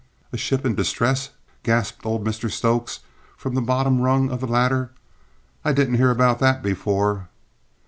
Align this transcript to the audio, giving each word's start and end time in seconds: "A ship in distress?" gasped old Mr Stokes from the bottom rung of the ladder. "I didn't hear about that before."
"A 0.33 0.35
ship 0.37 0.65
in 0.65 0.73
distress?" 0.73 1.29
gasped 1.61 2.07
old 2.07 2.25
Mr 2.25 2.49
Stokes 2.49 3.01
from 3.37 3.53
the 3.53 3.61
bottom 3.61 4.01
rung 4.01 4.31
of 4.31 4.39
the 4.39 4.47
ladder. 4.47 4.89
"I 5.63 5.73
didn't 5.73 5.93
hear 5.97 6.09
about 6.09 6.39
that 6.39 6.63
before." 6.63 7.27